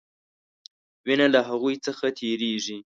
[1.05, 2.77] وینه له هغوي څخه تیریږي.